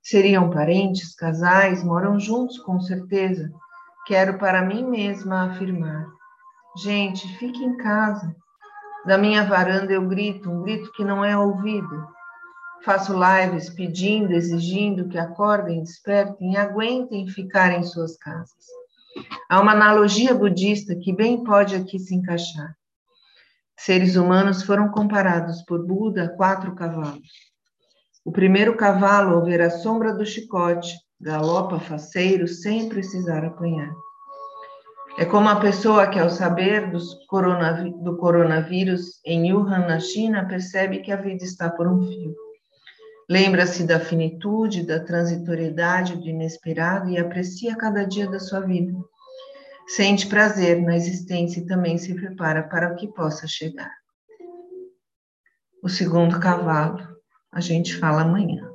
Seriam 0.00 0.48
parentes, 0.48 1.16
casais, 1.16 1.82
moram 1.82 2.20
juntos 2.20 2.56
com 2.60 2.78
certeza. 2.78 3.50
Quero 4.06 4.38
para 4.38 4.62
mim 4.64 4.88
mesma 4.88 5.50
afirmar. 5.50 6.06
Gente, 6.76 7.26
fique 7.38 7.64
em 7.64 7.76
casa. 7.78 8.32
Da 9.04 9.18
minha 9.18 9.44
varanda 9.44 9.92
eu 9.92 10.06
grito, 10.06 10.48
um 10.48 10.62
grito 10.62 10.92
que 10.92 11.04
não 11.04 11.24
é 11.24 11.36
ouvido. 11.36 12.06
Faço 12.84 13.12
lives 13.12 13.70
pedindo, 13.70 14.30
exigindo 14.30 15.08
que 15.08 15.18
acordem, 15.18 15.82
despertem 15.82 16.52
e 16.52 16.56
aguentem 16.56 17.26
ficar 17.26 17.72
em 17.72 17.82
suas 17.82 18.16
casas. 18.16 18.81
Há 19.48 19.60
uma 19.60 19.72
analogia 19.72 20.34
budista 20.34 20.94
que 20.96 21.12
bem 21.12 21.44
pode 21.44 21.74
aqui 21.74 21.98
se 21.98 22.14
encaixar. 22.14 22.74
Seres 23.76 24.16
humanos 24.16 24.62
foram 24.62 24.90
comparados 24.90 25.62
por 25.62 25.84
Buda 25.84 26.24
a 26.24 26.28
quatro 26.28 26.74
cavalos. 26.74 27.28
O 28.24 28.30
primeiro 28.30 28.76
cavalo, 28.76 29.34
ao 29.34 29.44
ver 29.44 29.60
a 29.60 29.70
sombra 29.70 30.14
do 30.14 30.24
chicote, 30.24 30.96
galopa 31.20 31.80
faceiro 31.80 32.46
sem 32.46 32.88
precisar 32.88 33.44
apanhar. 33.44 33.92
É 35.18 35.24
como 35.24 35.48
a 35.48 35.56
pessoa 35.56 36.06
que, 36.06 36.18
ao 36.18 36.30
saber 36.30 36.90
coronaví 37.28 37.92
do 38.02 38.16
coronavírus 38.16 39.20
em 39.26 39.52
Wuhan, 39.52 39.86
na 39.86 40.00
China, 40.00 40.46
percebe 40.48 41.00
que 41.00 41.12
a 41.12 41.16
vida 41.16 41.44
está 41.44 41.68
por 41.68 41.86
um 41.86 42.00
fio. 42.06 42.34
Lembra-se 43.32 43.84
da 43.84 43.98
finitude, 43.98 44.86
da 44.86 45.00
transitoriedade, 45.00 46.18
do 46.18 46.28
inesperado 46.28 47.08
e 47.08 47.16
aprecia 47.16 47.74
cada 47.74 48.04
dia 48.04 48.30
da 48.30 48.38
sua 48.38 48.60
vida. 48.60 48.92
Sente 49.88 50.26
prazer 50.26 50.82
na 50.82 50.94
existência 50.94 51.60
e 51.60 51.64
também 51.64 51.96
se 51.96 52.14
prepara 52.14 52.62
para 52.62 52.92
o 52.92 52.94
que 52.94 53.08
possa 53.08 53.46
chegar. 53.48 53.90
O 55.82 55.88
segundo 55.88 56.38
cavalo 56.38 56.98
a 57.50 57.58
gente 57.58 57.96
fala 57.96 58.20
amanhã. 58.20 58.70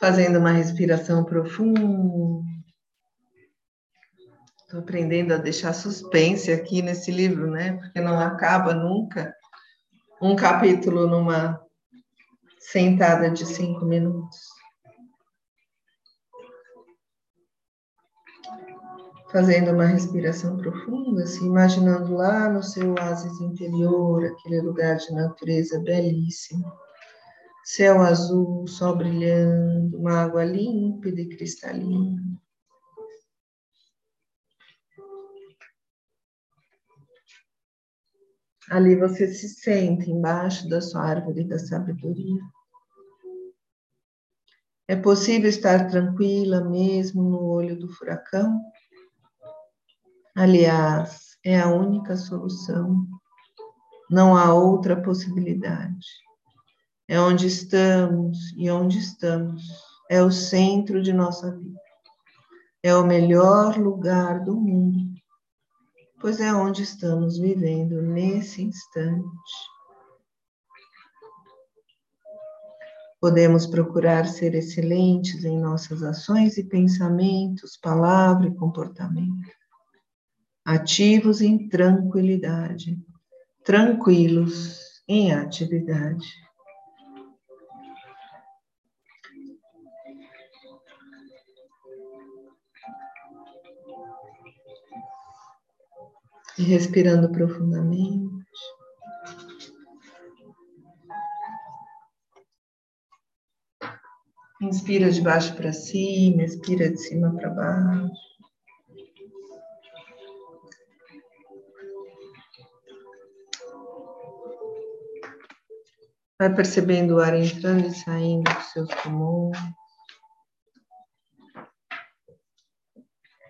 Fazendo 0.00 0.40
uma 0.40 0.50
respiração 0.50 1.22
profunda. 1.22 1.80
Estou 4.62 4.80
aprendendo 4.80 5.34
a 5.34 5.36
deixar 5.36 5.72
suspense 5.72 6.50
aqui 6.50 6.82
nesse 6.82 7.12
livro, 7.12 7.48
né? 7.48 7.74
Porque 7.74 8.00
não 8.00 8.18
acaba 8.18 8.74
nunca 8.74 9.32
um 10.20 10.34
capítulo 10.34 11.06
numa 11.06 11.69
sentada 12.60 13.30
de 13.30 13.46
cinco 13.46 13.84
minutos. 13.84 14.38
Fazendo 19.32 19.72
uma 19.72 19.86
respiração 19.86 20.56
profunda, 20.56 21.24
se 21.26 21.44
imaginando 21.44 22.14
lá 22.14 22.48
no 22.48 22.62
seu 22.62 22.94
oásis 22.94 23.40
interior, 23.40 24.24
aquele 24.24 24.60
lugar 24.60 24.96
de 24.96 25.12
natureza 25.12 25.80
belíssimo. 25.80 26.70
Céu 27.64 28.02
azul, 28.02 28.66
sol 28.66 28.96
brilhando, 28.96 29.98
uma 29.98 30.22
água 30.24 30.44
límpida 30.44 31.20
e 31.20 31.28
cristalina. 31.28 32.20
Ali 38.70 38.94
você 38.94 39.26
se 39.26 39.48
sente 39.48 40.08
embaixo 40.08 40.68
da 40.68 40.80
sua 40.80 41.02
árvore 41.02 41.42
da 41.42 41.58
sabedoria. 41.58 42.40
É 44.86 44.94
possível 44.94 45.50
estar 45.50 45.88
tranquila 45.88 46.62
mesmo 46.62 47.20
no 47.22 47.42
olho 47.42 47.76
do 47.76 47.88
furacão? 47.88 48.60
Aliás, 50.36 51.36
é 51.44 51.58
a 51.58 51.68
única 51.68 52.16
solução. 52.16 53.06
Não 54.08 54.36
há 54.36 54.54
outra 54.54 55.00
possibilidade. 55.02 56.06
É 57.08 57.20
onde 57.20 57.48
estamos 57.48 58.54
e 58.56 58.70
onde 58.70 59.00
estamos. 59.00 59.64
É 60.08 60.22
o 60.22 60.30
centro 60.30 61.02
de 61.02 61.12
nossa 61.12 61.56
vida. 61.56 61.80
É 62.84 62.94
o 62.94 63.04
melhor 63.04 63.76
lugar 63.76 64.44
do 64.44 64.54
mundo. 64.54 65.09
Pois 66.20 66.38
é 66.38 66.52
onde 66.52 66.82
estamos 66.82 67.38
vivendo 67.38 68.02
nesse 68.02 68.62
instante. 68.62 69.24
Podemos 73.18 73.66
procurar 73.66 74.26
ser 74.26 74.54
excelentes 74.54 75.44
em 75.44 75.58
nossas 75.58 76.02
ações 76.02 76.58
e 76.58 76.64
pensamentos, 76.64 77.76
palavra 77.76 78.48
e 78.48 78.54
comportamento, 78.54 79.50
ativos 80.64 81.40
em 81.40 81.68
tranquilidade, 81.68 82.98
tranquilos 83.64 85.02
em 85.08 85.32
atividade. 85.32 86.26
Respirando 96.64 97.30
profundamente. 97.30 98.30
Inspira 104.62 105.10
de 105.10 105.22
baixo 105.22 105.56
para 105.56 105.72
cima, 105.72 106.42
expira 106.42 106.90
de 106.90 106.98
cima 106.98 107.34
para 107.34 107.50
baixo. 107.50 108.30
Vai 116.38 116.54
percebendo 116.54 117.16
o 117.16 117.20
ar 117.20 117.34
entrando 117.34 117.86
e 117.86 117.94
saindo 117.94 118.50
dos 118.52 118.64
seus 118.72 118.94
pulmões. 118.96 119.58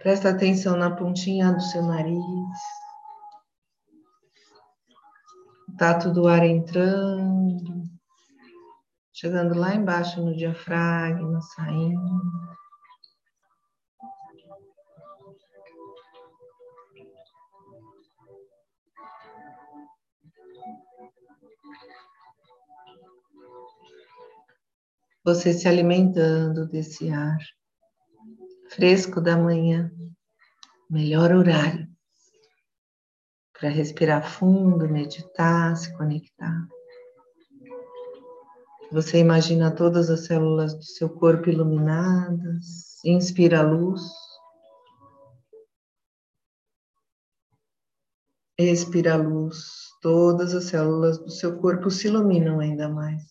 Presta 0.00 0.30
atenção 0.30 0.76
na 0.76 0.96
pontinha 0.96 1.52
do 1.52 1.60
seu 1.60 1.82
nariz. 1.82 2.20
Tato 5.80 6.12
do 6.12 6.28
ar 6.28 6.44
entrando, 6.44 7.84
chegando 9.14 9.58
lá 9.58 9.74
embaixo 9.74 10.22
no 10.22 10.36
diafragma, 10.36 11.40
saindo. 11.40 12.20
Você 25.24 25.54
se 25.54 25.66
alimentando 25.66 26.68
desse 26.68 27.08
ar 27.08 27.38
fresco 28.68 29.18
da 29.18 29.34
manhã, 29.34 29.90
melhor 30.90 31.32
horário 31.32 31.89
para 33.60 33.68
respirar 33.68 34.26
fundo, 34.26 34.88
meditar, 34.88 35.76
se 35.76 35.94
conectar. 35.96 36.66
Você 38.90 39.18
imagina 39.18 39.70
todas 39.70 40.08
as 40.08 40.24
células 40.24 40.74
do 40.74 40.82
seu 40.82 41.10
corpo 41.10 41.50
iluminadas, 41.50 43.04
inspira 43.04 43.60
a 43.60 43.62
luz. 43.62 44.00
Expira 48.58 49.14
a 49.14 49.16
luz, 49.16 49.90
todas 50.00 50.54
as 50.54 50.64
células 50.64 51.18
do 51.18 51.30
seu 51.30 51.58
corpo 51.58 51.90
se 51.90 52.08
iluminam 52.08 52.60
ainda 52.60 52.88
mais. 52.88 53.22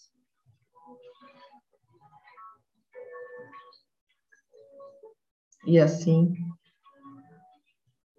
E 5.66 5.80
assim, 5.80 6.34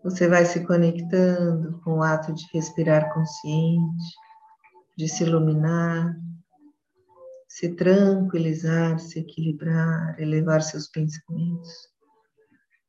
você 0.03 0.29
vai 0.29 0.45
se 0.47 0.65
conectando 0.65 1.79
com 1.83 1.99
o 1.99 2.03
ato 2.03 2.33
de 2.33 2.47
respirar 2.53 3.13
consciente, 3.13 4.15
de 4.97 5.09
se 5.09 5.25
iluminar, 5.25 6.17
se 7.49 7.75
tranquilizar, 7.75 8.99
se 8.99 9.19
equilibrar, 9.19 10.19
elevar 10.19 10.63
seus 10.63 10.89
pensamentos, 10.89 11.71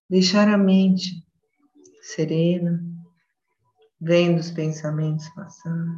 deixar 0.10 0.47
a 0.47 0.58
mente 0.58 1.26
serena, 2.02 2.82
vendo 4.00 4.39
os 4.39 4.50
pensamentos 4.52 5.28
passando, 5.30 5.97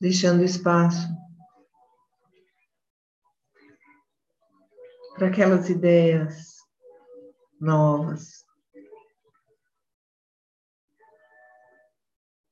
deixando 0.00 0.44
espaço 0.44 1.08
para 5.16 5.28
aquelas 5.28 5.68
ideias 5.68 6.56
novas, 7.60 8.41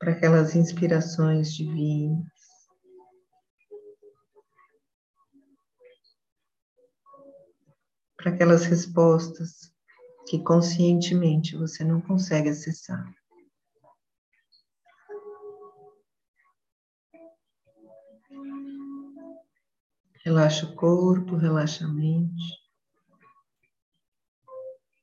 para 0.00 0.12
aquelas 0.12 0.56
inspirações 0.56 1.52
divinas. 1.52 2.26
Para 8.16 8.32
aquelas 8.32 8.64
respostas 8.64 9.72
que 10.26 10.42
conscientemente 10.42 11.54
você 11.54 11.84
não 11.84 12.00
consegue 12.00 12.48
acessar. 12.48 13.14
Relaxa 20.24 20.66
o 20.66 20.74
corpo, 20.74 21.36
relaxa 21.36 21.84
a 21.84 21.88
mente. 21.88 22.58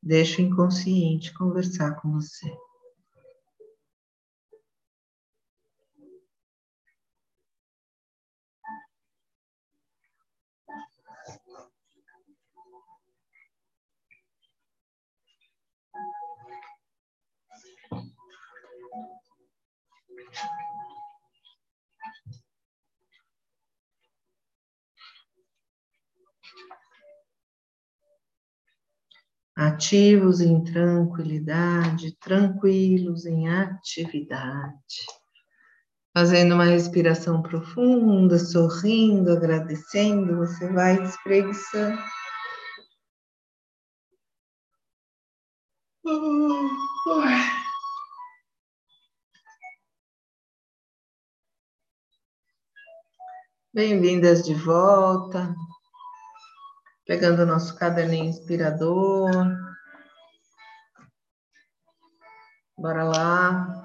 Deixa 0.01 0.41
o 0.41 0.45
inconsciente 0.45 1.33
conversar 1.33 2.01
com 2.01 2.13
você. 2.13 2.51
Ativos 29.57 30.39
em 30.39 30.63
tranquilidade, 30.63 32.15
tranquilos 32.19 33.25
em 33.25 33.49
atividade. 33.49 35.05
Fazendo 36.15 36.53
uma 36.53 36.65
respiração 36.65 37.41
profunda, 37.41 38.37
sorrindo, 38.37 39.31
agradecendo, 39.31 40.37
você 40.37 40.71
vai 40.71 41.01
espreguiçando. 41.03 42.01
Bem-vindas 53.73 54.43
de 54.43 54.53
volta 54.53 55.53
pegando 57.05 57.43
o 57.43 57.45
nosso 57.45 57.75
caderninho 57.77 58.25
inspirador. 58.25 59.29
Bora 62.77 63.03
lá. 63.03 63.83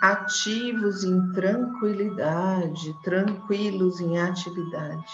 Ativos 0.00 1.02
em 1.02 1.32
tranquilidade, 1.32 2.94
tranquilos 3.02 4.00
em 4.00 4.18
atividade. 4.20 5.12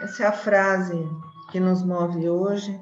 Essa 0.00 0.24
é 0.24 0.26
a 0.26 0.32
frase 0.32 1.08
que 1.50 1.58
nos 1.58 1.82
move 1.82 2.28
hoje. 2.28 2.78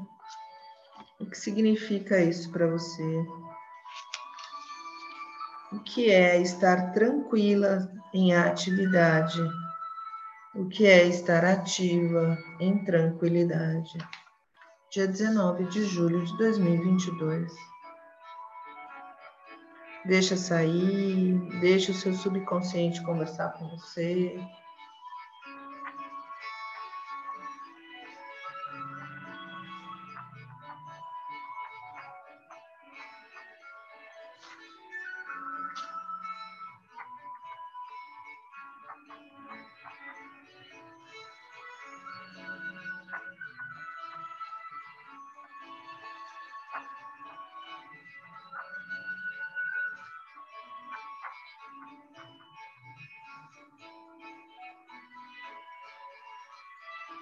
O 1.24 1.30
que 1.30 1.38
significa 1.38 2.20
isso 2.20 2.52
para 2.52 2.66
você? 2.66 3.26
O 5.72 5.80
que 5.80 6.10
é 6.10 6.38
estar 6.38 6.92
tranquila 6.92 7.90
em 8.12 8.34
atividade? 8.34 9.40
O 10.54 10.68
que 10.68 10.86
é 10.86 11.06
estar 11.06 11.42
ativa 11.42 12.36
em 12.60 12.84
tranquilidade? 12.84 13.96
Dia 14.92 15.08
19 15.08 15.64
de 15.64 15.86
julho 15.86 16.22
de 16.26 16.36
2022. 16.36 17.50
Deixa 20.04 20.36
sair, 20.36 21.38
deixa 21.62 21.90
o 21.90 21.94
seu 21.94 22.12
subconsciente 22.12 23.02
conversar 23.02 23.54
com 23.54 23.66
você. 23.70 24.38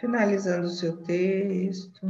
Finalizando 0.00 0.66
o 0.66 0.70
seu 0.70 0.96
texto, 0.98 2.06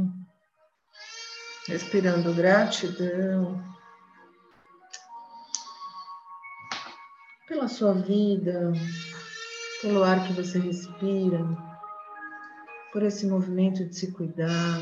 respirando 1.67 2.33
gratidão 2.35 3.63
pela 7.47 7.67
sua 7.67 7.93
vida, 7.93 8.71
pelo 9.81 10.03
ar 10.03 10.25
que 10.27 10.33
você 10.33 10.59
respira, 10.59 11.39
por 12.93 13.01
esse 13.01 13.25
movimento 13.25 13.83
de 13.83 13.95
se 13.95 14.11
cuidar, 14.11 14.79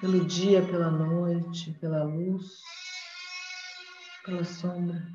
pelo 0.00 0.24
dia, 0.24 0.62
pela 0.62 0.90
noite, 0.90 1.76
pela 1.80 2.02
luz, 2.02 2.62
pela 4.24 4.42
sombra. 4.42 5.06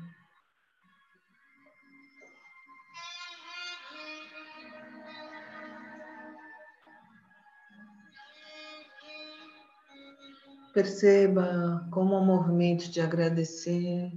Perceba 10.76 11.88
como 11.90 12.16
o 12.16 12.22
movimento 12.22 12.90
de 12.90 13.00
agradecer 13.00 14.12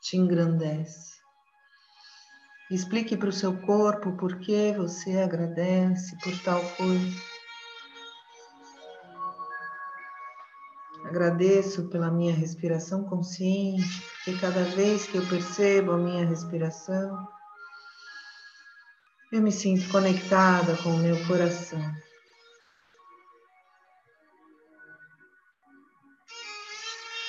te 0.00 0.16
engrandece. 0.16 1.18
Explique 2.70 3.14
para 3.14 3.28
o 3.28 3.32
seu 3.32 3.60
corpo 3.60 4.16
por 4.16 4.38
que 4.38 4.72
você 4.72 5.18
agradece 5.20 6.16
por 6.24 6.32
tal 6.44 6.64
coisa. 6.78 7.20
Agradeço 11.04 11.90
pela 11.90 12.10
minha 12.10 12.34
respiração 12.34 13.04
consciente, 13.04 14.02
porque 14.24 14.40
cada 14.40 14.64
vez 14.64 15.06
que 15.06 15.18
eu 15.18 15.28
percebo 15.28 15.92
a 15.92 15.98
minha 15.98 16.24
respiração, 16.24 17.28
eu 19.30 19.42
me 19.42 19.52
sinto 19.52 19.86
conectada 19.90 20.74
com 20.78 20.88
o 20.88 20.98
meu 20.98 21.22
coração. 21.26 21.82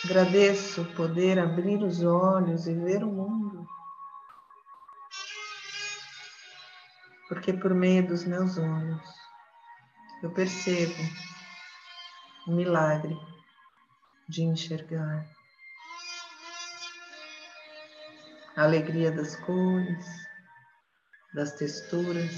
Agradeço 0.06 0.84
poder 0.96 1.40
abrir 1.40 1.82
os 1.82 2.04
olhos 2.04 2.68
e 2.68 2.74
ver 2.74 3.06
o 3.06 3.08
mundo. 3.08 3.66
Porque 7.30 7.54
por 7.54 7.74
meio 7.74 8.06
dos 8.06 8.26
meus 8.26 8.58
olhos 8.58 9.02
eu 10.22 10.30
percebo 10.34 10.94
o 12.48 12.52
milagre 12.52 13.18
de 14.28 14.44
enxergar 14.44 15.26
a 18.58 18.64
alegria 18.64 19.10
das 19.10 19.38
cores, 19.38 20.06
das 21.34 21.54
texturas, 21.54 22.30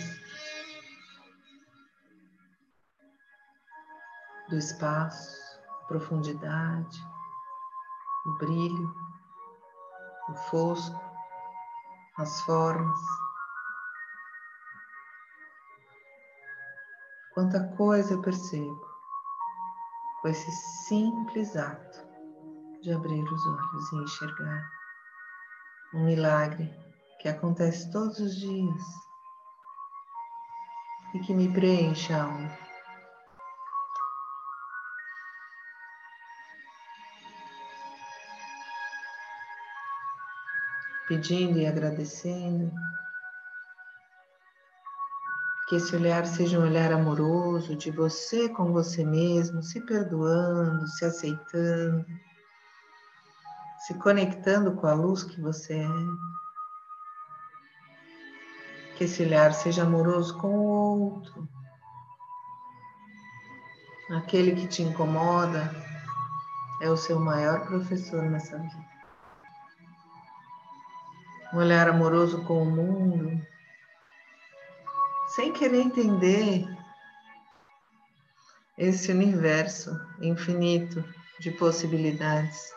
do 4.49 4.56
espaço, 4.56 5.60
profundidade 5.88 7.14
o 8.26 8.34
brilho, 8.34 8.96
o 10.30 10.34
fosco, 10.50 11.00
as 12.18 12.42
formas. 12.42 13.00
Quanta 17.34 17.68
coisa 17.76 18.14
eu 18.14 18.22
percebo 18.22 18.86
com 20.22 20.30
esse 20.30 20.52
simples 20.88 21.56
ato 21.56 22.06
de 22.82 22.94
abrir 22.94 23.24
os 23.24 23.46
olhos 23.46 23.92
e 23.92 23.96
enxergar 23.98 24.72
um 25.94 26.06
milagre 26.06 26.74
que 27.20 27.28
acontece 27.28 27.92
todos 27.92 28.20
os 28.20 28.36
dias 28.36 28.84
e 31.14 31.20
que 31.20 31.34
me 31.34 31.52
preenche 31.52 32.14
a 32.14 32.24
alma. 32.24 32.64
Pedindo 41.08 41.60
e 41.60 41.68
agradecendo. 41.68 42.72
Que 45.68 45.78
esse 45.78 45.96
olhar 45.96 46.26
seja 46.26 46.60
um 46.60 46.63
olhar 46.63 46.91
amoroso 46.91 47.76
de 47.76 47.89
você 47.89 48.50
com 48.50 48.72
você 48.72 49.04
mesmo, 49.04 49.63
se 49.63 49.82
perdoando, 49.82 50.88
se 50.88 51.06
aceitando, 51.06 52.06
se 53.86 53.96
conectando 53.96 54.74
com 54.74 54.86
a 54.86 54.94
luz 54.94 55.24
que 55.24 55.41
você 55.41 55.80
é. 55.80 55.88
Que 58.96 59.06
esse 59.06 59.24
olhar 59.24 59.54
seja 59.54 59.84
amoroso 59.84 60.38
com 60.38 60.56
o 60.56 60.63
outro, 60.63 61.50
aquele 64.12 64.56
que 64.56 64.68
te 64.68 64.84
incomoda 64.84 65.70
é 66.80 66.89
o 66.89 66.96
seu 66.96 67.20
maior 67.20 67.65
professor 67.65 68.22
nessa 68.24 68.58
vida 68.58 68.94
um 71.56 71.60
olhar 71.60 71.88
amoroso 71.88 72.44
com 72.44 72.63
o 72.63 72.65
mundo, 72.65 73.41
sem 75.36 75.54
querer 75.54 75.80
entender 75.80 76.68
esse 78.78 79.10
universo 79.10 79.89
infinito 80.20 81.02
de 81.39 81.52
possibilidades. 81.52 82.76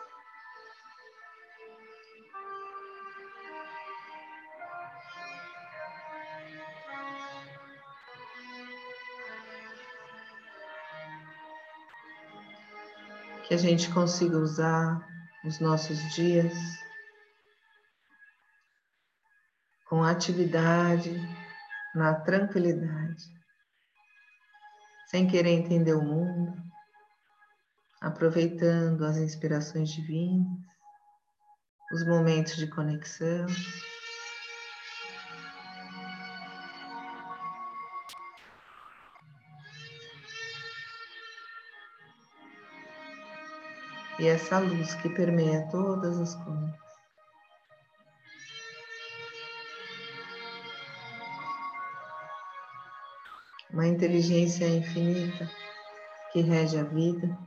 Que 13.45 13.55
a 13.55 13.57
gente 13.57 13.91
consiga 13.91 14.37
usar 14.37 15.05
os 15.43 15.59
nossos 15.59 15.97
dias 16.13 16.53
com 19.89 20.03
atividade, 20.03 21.11
na 21.95 22.13
tranquilidade, 22.13 23.25
sem 25.07 25.27
querer 25.27 25.49
entender 25.49 25.93
o 25.93 26.01
mundo, 26.01 26.53
aproveitando 27.99 29.03
as 29.03 29.17
inspirações 29.17 29.89
divinas, 29.89 30.45
os 31.91 32.05
momentos 32.05 32.55
de 32.55 32.67
conexão. 32.67 33.47
E 44.19 44.27
essa 44.27 44.59
luz 44.59 44.93
que 44.95 45.09
permeia 45.09 45.67
todas 45.71 46.19
as 46.19 46.35
coisas. 46.35 46.88
Uma 53.79 53.87
inteligência 53.87 54.67
infinita 54.67 55.49
que 56.33 56.41
rege 56.41 56.77
a 56.77 56.83
vida 56.83 57.37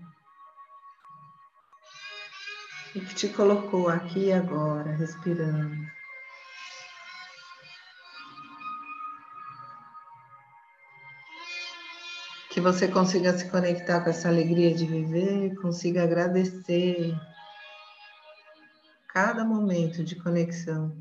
e 2.94 3.00
que 3.00 3.14
te 3.14 3.28
colocou 3.28 3.90
aqui 3.90 4.28
e 4.28 4.32
agora, 4.32 4.96
respirando. 4.96 5.76
Que 12.48 12.62
você 12.62 12.88
consiga 12.88 13.36
se 13.36 13.50
conectar 13.50 14.00
com 14.00 14.08
essa 14.08 14.28
alegria 14.28 14.74
de 14.74 14.86
viver 14.86 15.54
consiga 15.56 16.02
agradecer 16.02 17.14
cada 19.08 19.44
momento 19.44 20.02
de 20.02 20.16
conexão 20.16 20.96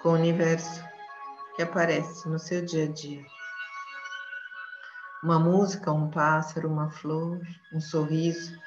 com 0.00 0.10
o 0.10 0.14
universo 0.14 0.84
que 1.56 1.62
aparece 1.62 2.28
no 2.28 2.38
seu 2.38 2.64
dia 2.64 2.84
a 2.84 2.92
dia. 2.92 3.43
Uma 5.24 5.38
música, 5.38 5.90
um 5.90 6.10
pássaro, 6.10 6.68
uma 6.68 6.90
flor, 6.90 7.40
um 7.72 7.80
sorriso. 7.80 8.60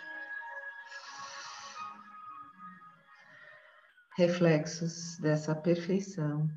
Reflexos 4.17 5.20
dessa 5.20 5.54
perfeição 5.54 6.50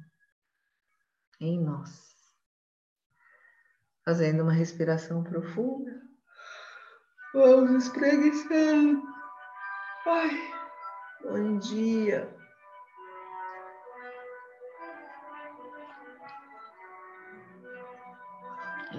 em 1.38 1.62
nós. 1.62 2.16
Fazendo 4.02 4.42
uma 4.42 4.54
respiração 4.54 5.22
profunda. 5.22 6.00
Vamos 7.34 7.84
espreguiçando. 7.84 9.02
Ai, 10.06 10.30
bom 11.24 11.58
dia. 11.58 12.39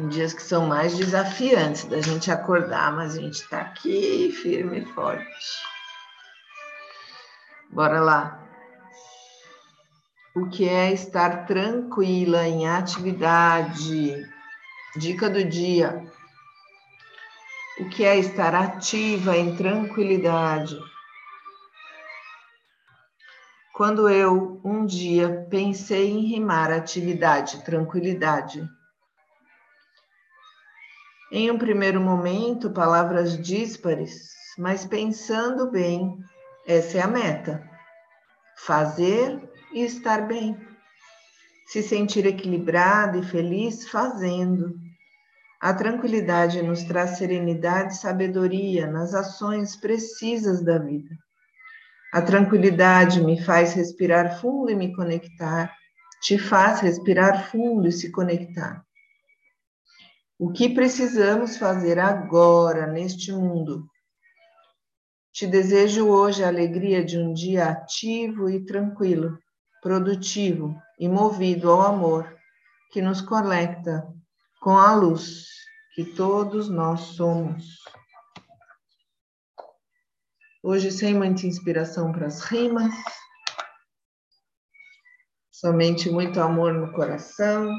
Em 0.02 0.08
dias 0.08 0.34
que 0.34 0.42
são 0.42 0.66
mais 0.66 0.98
desafiantes 0.98 1.86
da 1.86 2.02
gente 2.02 2.32
acordar, 2.32 2.92
mas 2.92 3.16
a 3.16 3.22
gente 3.22 3.36
está 3.36 3.62
aqui 3.62 4.32
firme 4.32 4.80
e 4.80 4.86
forte. 4.94 5.26
Bora 7.70 8.02
lá. 8.02 8.40
O 10.36 10.48
que 10.48 10.68
é 10.68 10.92
estar 10.92 11.46
tranquila 11.46 12.48
em 12.48 12.68
atividade? 12.68 14.28
Dica 14.96 15.30
do 15.30 15.44
dia. 15.44 16.04
O 17.80 17.90
que 17.90 18.04
é 18.04 18.18
estar 18.18 18.56
ativa 18.56 19.38
em 19.38 19.56
tranquilidade? 19.56 20.78
Quando 23.74 24.10
eu 24.10 24.60
um 24.64 24.86
dia 24.86 25.48
pensei 25.50 26.12
em 26.12 26.26
rimar 26.26 26.72
atividade, 26.72 27.64
tranquilidade, 27.64 28.68
em 31.32 31.50
um 31.50 31.58
primeiro 31.58 32.02
momento, 32.02 32.70
palavras 32.72 33.40
díspares, 33.40 34.28
mas 34.58 34.86
pensando 34.86 35.72
bem, 35.72 36.18
essa 36.68 36.98
é 36.98 37.02
a 37.02 37.08
meta. 37.08 37.64
Fazer 38.58 39.42
e 39.74 39.82
estar 39.82 40.28
bem. 40.28 40.58
Se 41.68 41.82
sentir 41.82 42.26
equilibrado 42.26 43.18
e 43.18 43.24
feliz 43.24 43.88
fazendo. 43.88 44.76
A 45.62 45.74
tranquilidade 45.74 46.62
nos 46.62 46.84
traz 46.84 47.12
serenidade 47.12 47.94
e 47.94 47.98
sabedoria 47.98 48.88
nas 48.88 49.14
ações 49.14 49.78
precisas 49.78 50.62
da 50.62 50.78
vida. 50.78 51.16
A 52.14 52.22
tranquilidade 52.22 53.22
me 53.22 53.42
faz 53.42 53.74
respirar 53.74 54.42
fundo 54.42 54.70
e 54.70 54.76
me 54.76 54.94
conectar, 54.94 55.74
te 56.22 56.38
faz 56.38 56.82
respirar 56.82 57.50
fundo 57.50 57.88
e 57.88 57.92
se 57.92 58.12
conectar. 58.12 58.84
O 60.44 60.52
que 60.52 60.68
precisamos 60.74 61.56
fazer 61.56 62.00
agora, 62.00 62.88
neste 62.88 63.32
mundo? 63.32 63.88
Te 65.32 65.46
desejo 65.46 66.08
hoje 66.08 66.44
a 66.44 66.48
alegria 66.48 67.06
de 67.06 67.16
um 67.20 67.32
dia 67.32 67.70
ativo 67.70 68.50
e 68.50 68.66
tranquilo, 68.66 69.38
produtivo 69.84 70.76
e 71.00 71.08
movido 71.08 71.70
ao 71.70 71.82
amor 71.82 72.36
que 72.92 73.04
nos 73.04 73.22
conecta 73.22 74.04
com 74.60 74.80
a 74.80 74.96
luz 74.96 75.46
que 75.94 76.04
todos 76.04 76.68
nós 76.68 77.02
somos. 77.02 77.78
Hoje, 80.64 80.92
sem 80.92 81.14
muita 81.14 81.46
inspiração 81.46 82.12
para 82.12 82.26
as 82.26 82.42
rimas, 82.42 82.92
somente 85.52 86.10
muito 86.10 86.42
amor 86.42 86.74
no 86.74 86.92
coração 86.94 87.70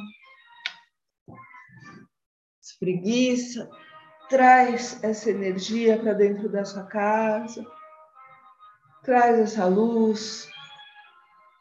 preguiça, 2.82 3.70
traz 4.28 5.00
essa 5.04 5.30
energia 5.30 5.96
para 6.00 6.14
dentro 6.14 6.48
da 6.48 6.64
sua 6.64 6.82
casa, 6.82 7.64
traz 9.04 9.38
essa 9.38 9.66
luz, 9.66 10.50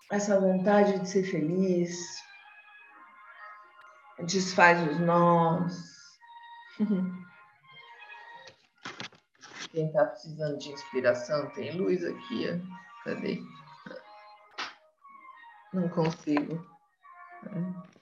essa 0.10 0.40
vontade 0.40 1.00
de 1.00 1.08
ser 1.08 1.22
feliz, 1.24 1.96
desfaz 4.26 4.82
os 4.90 5.00
nós. 5.00 5.92
Quem 9.72 9.86
está 9.86 10.06
precisando 10.06 10.58
de 10.58 10.72
inspiração, 10.72 11.52
tem 11.52 11.78
luz 11.78 12.04
aqui, 12.04 12.48
ó. 12.50 13.04
Cadê? 13.04 13.40
Não 15.72 15.88
consigo. 15.88 16.66
É 17.46 18.01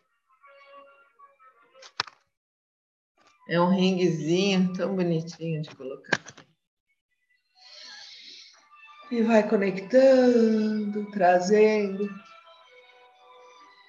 um 3.58 3.70
ringuezinho 3.70 4.74
tão 4.74 4.96
bonitinho 4.96 5.62
de 5.62 5.70
colocar. 5.74 6.20
E 9.10 9.24
vai 9.24 9.48
conectando, 9.48 11.10
trazendo 11.12 12.10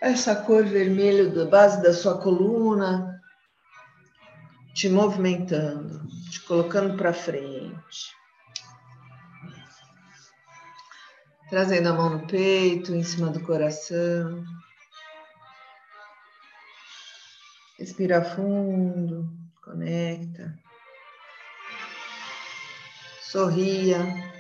essa 0.01 0.35
cor 0.35 0.65
vermelha 0.65 1.29
da 1.29 1.45
base 1.45 1.83
da 1.83 1.93
sua 1.93 2.19
coluna, 2.23 3.21
te 4.75 4.89
movimentando, 4.89 6.07
te 6.31 6.41
colocando 6.47 6.97
para 6.97 7.13
frente. 7.13 8.17
Trazendo 11.51 11.89
a 11.89 11.93
mão 11.93 12.11
no 12.11 12.27
peito, 12.27 12.95
em 12.95 13.03
cima 13.03 13.29
do 13.29 13.41
coração. 13.41 14.43
Respira 17.79 18.25
fundo. 18.25 19.40
Conecta. 19.71 20.59
Sorria. 23.31 24.40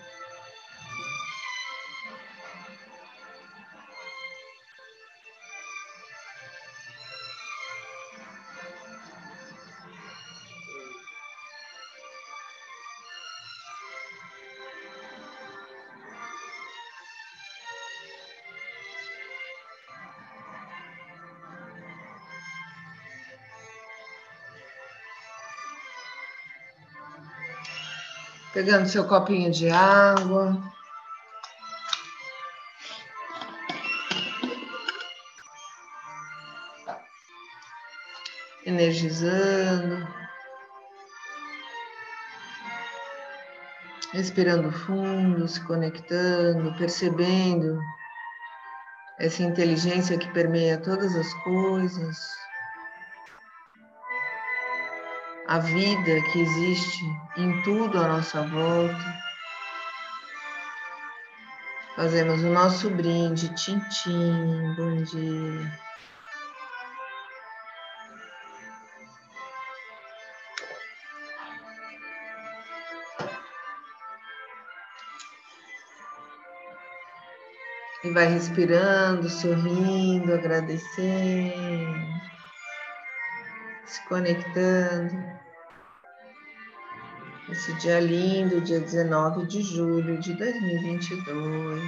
Pegando 28.60 28.86
seu 28.86 29.08
copinho 29.08 29.50
de 29.50 29.70
água. 29.70 30.54
Energizando. 38.66 40.06
Respirando 44.12 44.70
fundo, 44.70 45.48
se 45.48 45.64
conectando, 45.64 46.76
percebendo 46.76 47.80
essa 49.18 49.42
inteligência 49.42 50.18
que 50.18 50.30
permeia 50.34 50.76
todas 50.76 51.16
as 51.16 51.32
coisas, 51.44 52.39
a 55.50 55.58
vida 55.58 56.22
que 56.30 56.42
existe 56.42 57.04
em 57.36 57.60
tudo 57.62 57.98
à 57.98 58.06
nossa 58.06 58.40
volta. 58.46 59.20
Fazemos 61.96 62.40
o 62.44 62.50
nosso 62.50 62.88
brinde, 62.88 63.52
tintim, 63.56 64.74
bom 64.76 65.02
dia. 65.02 65.80
E 78.04 78.10
vai 78.12 78.26
respirando, 78.26 79.28
sorrindo, 79.28 80.32
agradecendo, 80.32 81.52
se 83.84 84.00
conectando. 84.06 85.39
Esse 87.50 87.74
dia 87.74 87.98
lindo, 87.98 88.60
dia 88.60 88.78
19 88.78 89.44
de 89.46 89.60
julho 89.60 90.20
de 90.20 90.32
2022. 90.34 91.82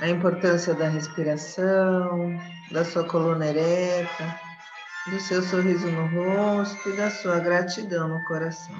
A 0.00 0.08
importância 0.08 0.72
da 0.72 0.88
respiração, 0.88 2.38
da 2.70 2.84
sua 2.84 3.04
coluna 3.08 3.46
ereta, 3.48 4.40
do 5.08 5.18
seu 5.18 5.42
sorriso 5.42 5.90
no 5.90 6.06
rosto 6.06 6.90
e 6.90 6.96
da 6.96 7.10
sua 7.10 7.40
gratidão 7.40 8.06
no 8.06 8.24
coração. 8.24 8.76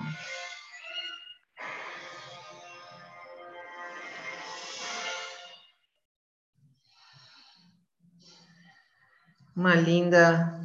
Uma 9.69 9.77
linda 9.77 10.63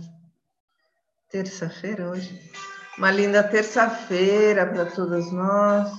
terça-feira 1.29 2.09
hoje. 2.09 2.49
Uma 2.97 3.11
linda 3.11 3.43
terça-feira 3.43 4.65
para 4.65 4.85
todos 4.85 5.29
nós. 5.29 5.91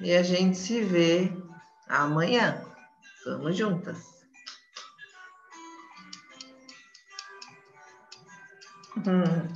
E 0.00 0.14
a 0.14 0.22
gente 0.22 0.56
se 0.56 0.80
vê 0.80 1.28
amanhã. 1.88 2.64
Vamos 3.24 3.56
juntas. 3.56 3.98
Hum. 8.98 9.48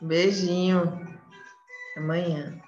Beijinho. 0.00 1.04
Amanhã. 1.96 2.62